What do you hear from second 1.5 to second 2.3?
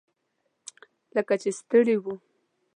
ستړي وو.